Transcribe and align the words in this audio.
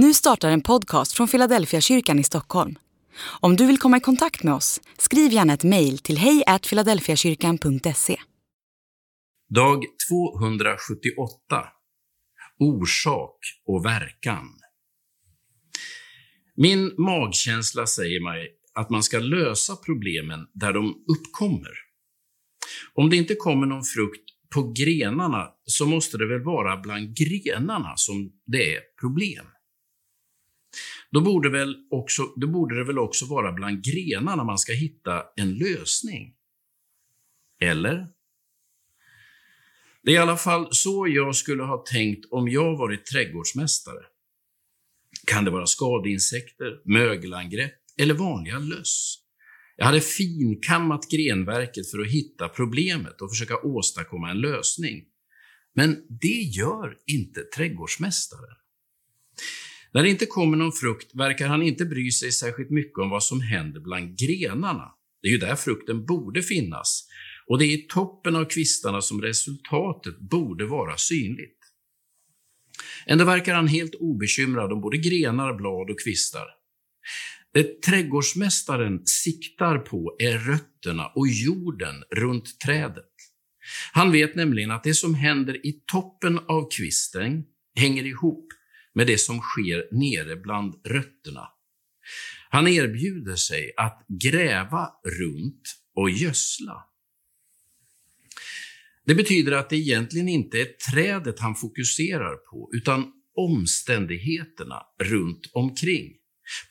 Nu 0.00 0.14
startar 0.14 0.50
en 0.50 0.60
podcast 0.60 1.12
från 1.12 1.28
Philadelphia 1.28 1.80
kyrkan 1.80 2.18
i 2.18 2.24
Stockholm. 2.24 2.78
Om 3.40 3.56
du 3.56 3.66
vill 3.66 3.78
komma 3.78 3.96
i 3.96 4.00
kontakt 4.00 4.42
med 4.42 4.54
oss, 4.54 4.80
skriv 4.98 5.32
gärna 5.32 5.54
ett 5.54 5.64
mejl 5.64 5.98
till 5.98 6.18
hejfiladelfiakyrkan.se. 6.18 8.16
Dag 9.54 9.84
278 10.10 11.66
Orsak 12.58 13.38
och 13.66 13.84
verkan 13.84 14.48
Min 16.56 16.94
magkänsla 16.98 17.86
säger 17.86 18.24
mig 18.24 18.48
att 18.74 18.90
man 18.90 19.02
ska 19.02 19.18
lösa 19.18 19.76
problemen 19.76 20.46
där 20.54 20.72
de 20.72 20.86
uppkommer. 20.86 21.72
Om 22.94 23.10
det 23.10 23.16
inte 23.16 23.34
kommer 23.34 23.66
någon 23.66 23.84
frukt 23.84 24.24
på 24.54 24.72
grenarna 24.72 25.48
så 25.64 25.86
måste 25.86 26.18
det 26.18 26.28
väl 26.28 26.44
vara 26.44 26.76
bland 26.76 27.16
grenarna 27.16 27.92
som 27.96 28.32
det 28.46 28.74
är 28.74 28.80
problem. 29.00 29.46
Då 31.10 31.20
borde, 31.20 31.50
väl 31.50 31.76
också, 31.90 32.22
då 32.36 32.46
borde 32.46 32.78
det 32.78 32.84
väl 32.84 32.98
också 32.98 33.26
vara 33.26 33.52
bland 33.52 33.84
grenarna 33.84 34.44
man 34.44 34.58
ska 34.58 34.72
hitta 34.72 35.24
en 35.36 35.54
lösning. 35.54 36.34
Eller? 37.60 38.08
Det 40.02 40.10
är 40.10 40.14
i 40.14 40.18
alla 40.18 40.36
fall 40.36 40.68
så 40.70 41.08
jag 41.08 41.36
skulle 41.36 41.62
ha 41.62 41.84
tänkt 41.90 42.26
om 42.30 42.48
jag 42.48 42.76
varit 42.76 43.06
trädgårdsmästare. 43.06 44.04
Kan 45.26 45.44
det 45.44 45.50
vara 45.50 45.66
skadeinsekter, 45.66 46.80
mögelangrepp 46.84 47.74
eller 47.98 48.14
vanliga 48.14 48.58
löss? 48.58 49.18
Jag 49.76 49.86
hade 49.86 50.00
finkammat 50.00 51.10
grenverket 51.10 51.90
för 51.90 51.98
att 51.98 52.10
hitta 52.10 52.48
problemet 52.48 53.20
och 53.20 53.30
försöka 53.30 53.56
åstadkomma 53.56 54.30
en 54.30 54.40
lösning. 54.40 55.04
Men 55.74 56.06
det 56.20 56.42
gör 56.42 56.96
inte 57.06 57.42
trädgårdsmästaren. 57.56 58.56
När 59.94 60.02
det 60.02 60.08
inte 60.08 60.26
kommer 60.26 60.56
någon 60.56 60.72
frukt 60.72 61.14
verkar 61.14 61.48
han 61.48 61.62
inte 61.62 61.84
bry 61.84 62.10
sig 62.10 62.32
särskilt 62.32 62.70
mycket 62.70 62.98
om 62.98 63.10
vad 63.10 63.22
som 63.22 63.40
händer 63.40 63.80
bland 63.80 64.18
grenarna. 64.18 64.92
Det 65.22 65.28
är 65.28 65.32
ju 65.32 65.38
där 65.38 65.56
frukten 65.56 66.06
borde 66.06 66.42
finnas 66.42 67.08
och 67.46 67.58
det 67.58 67.64
är 67.64 67.74
i 67.74 67.86
toppen 67.88 68.36
av 68.36 68.44
kvistarna 68.44 69.02
som 69.02 69.22
resultatet 69.22 70.18
borde 70.18 70.66
vara 70.66 70.96
synligt. 70.96 71.58
Ändå 73.06 73.24
verkar 73.24 73.54
han 73.54 73.68
helt 73.68 73.94
obekymrad 73.94 74.72
om 74.72 74.80
både 74.80 74.98
grenar, 74.98 75.54
blad 75.54 75.90
och 75.90 76.00
kvistar. 76.00 76.46
Det 77.52 77.82
trädgårdsmästaren 77.82 79.00
siktar 79.04 79.78
på 79.78 80.16
är 80.18 80.38
rötterna 80.38 81.06
och 81.06 81.28
jorden 81.28 81.94
runt 82.16 82.60
trädet. 82.60 83.04
Han 83.92 84.12
vet 84.12 84.34
nämligen 84.34 84.70
att 84.70 84.84
det 84.84 84.94
som 84.94 85.14
händer 85.14 85.66
i 85.66 85.82
toppen 85.92 86.38
av 86.38 86.68
kvisten 86.70 87.44
hänger 87.74 88.06
ihop 88.06 88.46
med 88.98 89.06
det 89.06 89.18
som 89.18 89.40
sker 89.40 89.88
nere 89.92 90.36
bland 90.36 90.74
rötterna. 90.84 91.48
Han 92.50 92.68
erbjuder 92.68 93.36
sig 93.36 93.72
att 93.76 94.06
gräva 94.22 94.90
runt 95.20 95.62
och 95.94 96.10
gödsla. 96.10 96.84
Det 99.06 99.14
betyder 99.14 99.52
att 99.52 99.70
det 99.70 99.76
egentligen 99.76 100.28
inte 100.28 100.60
är 100.60 100.92
trädet 100.92 101.40
han 101.40 101.54
fokuserar 101.54 102.36
på, 102.36 102.70
utan 102.72 103.12
omständigheterna 103.36 104.82
runt 105.02 105.50
omkring. 105.52 106.12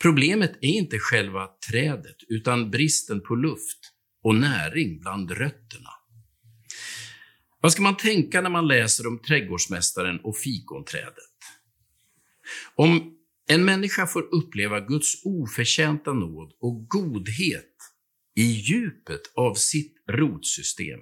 Problemet 0.01 0.51
är 0.61 0.69
inte 0.69 0.99
själva 0.99 1.47
trädet, 1.71 2.17
utan 2.27 2.71
bristen 2.71 3.21
på 3.21 3.35
luft 3.35 3.79
och 4.23 4.35
näring 4.35 4.99
bland 4.99 5.31
rötterna. 5.31 5.89
Vad 7.61 7.71
ska 7.71 7.81
man 7.81 7.97
tänka 7.97 8.41
när 8.41 8.49
man 8.49 8.67
läser 8.67 9.07
om 9.07 9.19
trädgårdsmästaren 9.19 10.19
och 10.19 10.37
fikonträdet? 10.37 11.37
Om 12.75 13.13
en 13.49 13.65
människa 13.65 14.07
får 14.07 14.35
uppleva 14.35 14.79
Guds 14.79 15.25
oförtjänta 15.25 16.13
nåd 16.13 16.53
och 16.59 16.87
godhet 16.87 17.75
i 18.35 18.43
djupet 18.43 19.21
av 19.35 19.53
sitt 19.53 19.95
rotsystem, 20.09 20.99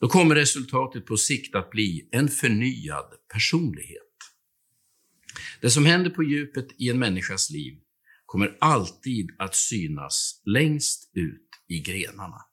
då 0.00 0.08
kommer 0.08 0.34
resultatet 0.34 1.06
på 1.06 1.16
sikt 1.16 1.54
att 1.54 1.70
bli 1.70 2.08
en 2.12 2.28
förnyad 2.28 3.14
personlighet. 3.32 4.02
Det 5.60 5.70
som 5.70 5.86
händer 5.86 6.10
på 6.10 6.22
djupet 6.22 6.68
i 6.78 6.90
en 6.90 6.98
människas 6.98 7.50
liv 7.50 7.78
kommer 8.26 8.56
alltid 8.60 9.30
att 9.38 9.54
synas 9.54 10.42
längst 10.44 11.10
ut 11.14 11.48
i 11.68 11.80
grenarna. 11.80 12.47